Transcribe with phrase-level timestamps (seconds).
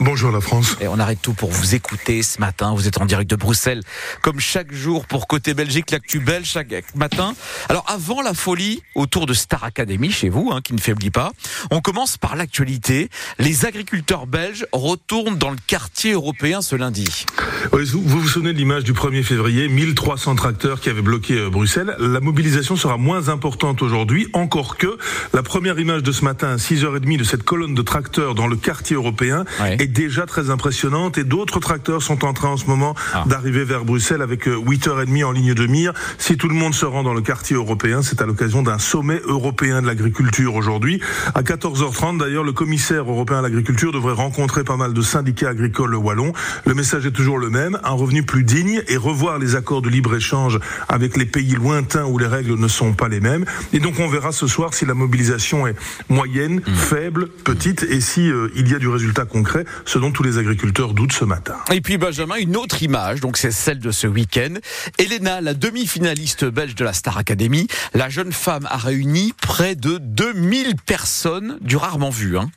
[0.00, 0.76] Bonjour la France.
[0.80, 2.72] Et on arrête tout pour vous écouter ce matin.
[2.74, 3.82] Vous êtes en direct de Bruxelles,
[4.22, 7.34] comme chaque jour pour Côté Belgique, l'actu belge chaque matin.
[7.68, 11.32] Alors avant la folie autour de Star Academy chez vous, hein, qui ne faiblit pas,
[11.72, 13.08] on commence par l'actualité.
[13.40, 17.24] Les agriculteurs belges retournent dans le quartier européen ce lundi.
[17.72, 21.50] Oui, vous vous souvenez de l'image du 1er février, 1300 tracteurs qui avaient bloqué euh,
[21.50, 21.96] Bruxelles.
[21.98, 24.96] La mobilisation sera moins importante aujourd'hui, encore que
[25.32, 28.56] la première image de ce matin à 6h30 de cette colonne de tracteurs dans le
[28.56, 29.76] quartier européen Ouais.
[29.80, 33.24] est déjà très impressionnante et d'autres tracteurs sont en train en ce moment Ah.
[33.26, 35.92] d'arriver vers Bruxelles avec euh, 8h30 en ligne de mire.
[36.18, 39.20] Si tout le monde se rend dans le quartier européen, c'est à l'occasion d'un sommet
[39.24, 41.00] européen de l'agriculture aujourd'hui.
[41.34, 45.94] À 14h30 d'ailleurs, le commissaire européen à l'agriculture devrait rencontrer pas mal de syndicats agricoles
[45.94, 46.32] wallons.
[46.66, 49.88] Le message est toujours le même, un revenu plus digne et revoir les accords de
[49.88, 50.58] libre-échange
[50.88, 53.44] avec les pays lointains où les règles ne sont pas les mêmes.
[53.72, 55.74] Et donc on verra ce soir si la mobilisation est
[56.08, 60.22] moyenne, faible, petite et si euh, il y a du résultat concret, ce dont tous
[60.22, 61.56] les agriculteurs doutent ce matin.
[61.72, 64.54] Et puis Benjamin, une autre image, donc c'est celle de ce week-end.
[64.98, 69.98] Elena, la demi-finaliste belge de la Star Academy, la jeune femme a réuni près de
[69.98, 72.36] 2000 personnes du rarement vu.
[72.38, 72.50] Hein.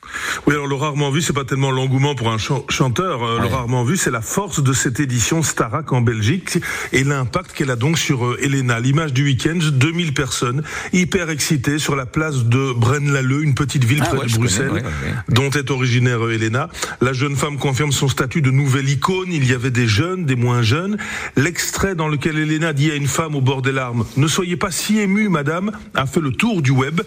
[0.48, 3.23] Oui, alors le rarement vu, c'est pas tellement l'engouement pour un chan- chanteur.
[3.23, 6.58] euh, Le rarement vu, c'est la force de cette édition Starac en Belgique
[6.92, 8.80] et l'impact qu'elle a donc sur euh, Elena.
[8.80, 14.00] L'image du week-end, 2000 personnes hyper excitées sur la place de Braine-l'Alleud, une petite ville
[14.04, 14.92] Ah près ouais, de Bruxelles, connais, ouais,
[15.30, 16.70] dont est originaire euh, Elena.
[17.02, 19.30] La jeune femme confirme son statut de nouvelle icône.
[19.31, 20.98] Il y avait des jeunes, des moins jeunes.
[21.36, 24.72] L'extrait dans lequel Elena dit à une femme au bord des larmes Ne soyez pas
[24.72, 27.02] si émue, madame, a fait le tour du web.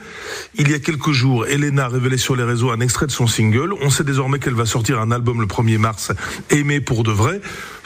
[0.56, 3.26] Il y a quelques jours, Elena a révélé sur les réseaux un extrait de son
[3.26, 3.72] single.
[3.80, 6.12] On sait désormais qu'elle va sortir un album le 1er mars,
[6.50, 7.40] Aimé pour de vrai.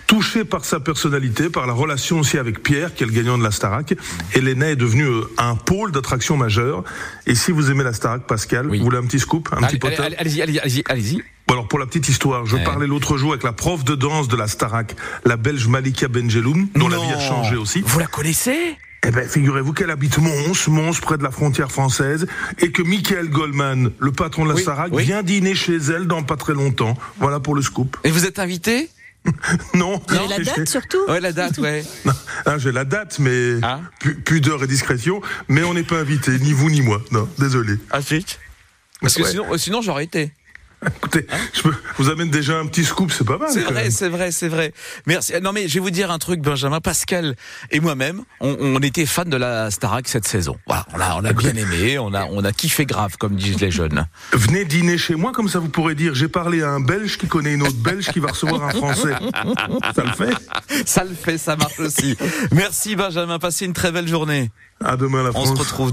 [0.06, 3.42] Touchée par sa personnalité, par la relation aussi avec Pierre, qui est le gagnant de
[3.42, 3.94] la Starac,
[4.34, 6.82] Elena est devenue euh, un pôle d'attraction majeur.
[7.26, 8.78] Et si vous aimez la Starac, Pascal, Oui.
[8.78, 11.22] vous voulez un petit scoop, un petit Allez, potin allez, Allez-y, allez-y, allez-y, allez-y.
[11.48, 12.64] Bon alors pour la petite histoire, je Ouais.
[12.64, 16.68] parlais l'autre jour avec la prof de danse de la Starac, la belge Malika Benjeloun,
[16.76, 17.20] dont la vie a Non.
[17.20, 17.82] changé aussi.
[17.86, 18.76] Vous la connaissez?
[19.06, 22.26] Eh ben, figurez-vous qu'elle habite Mons, Mons près de la frontière française,
[22.58, 25.04] et que Michael Goldman, le patron de la Oui, Starac, oui.
[25.04, 26.98] vient dîner chez elle dans pas très longtemps.
[27.18, 27.96] Voilà pour le scoop.
[28.04, 28.90] Et vous êtes invité?
[29.74, 30.02] Non.
[30.08, 31.82] Avez la date surtout Ouais, la date, ouais.
[32.04, 32.12] Non,
[32.44, 33.80] ah, j'ai la date, mais Ah.
[34.00, 37.00] pu- pudeur et discrétion, mais on n'est pas invité, ni vous ni moi.
[37.10, 37.74] Non, désolé.
[37.90, 38.00] Ah.
[39.00, 39.30] Parce que Ouais.
[39.30, 40.32] sinon, euh, sinon j'aurais été.
[40.86, 43.48] Écoutez, je peux- vous amène déjà un petit scoop, c'est pas mal.
[43.52, 44.72] C'est vrai, c'est vrai, c'est vrai.
[45.06, 45.32] Merci.
[45.42, 47.34] Non mais je vais vous dire un truc, Benjamin, Pascal
[47.70, 50.56] et moi-même, on, on était fans de la Starac cette saison.
[50.66, 53.60] Voilà, on a, on a bien aimé, on a, on a kiffé grave, comme disent
[53.60, 54.06] les jeunes.
[54.32, 57.26] Venez dîner chez moi, comme ça vous pourrez dire j'ai parlé à un Belge qui
[57.26, 59.14] connaît une autre Belge qui va recevoir un Français.
[59.96, 60.34] Ça le fait
[60.86, 62.16] Ça le fait, ça marche aussi.
[62.52, 64.50] Merci Benjamin, passez une très belle journée.
[64.84, 65.48] À demain la On France.
[65.48, 65.86] se retrouve.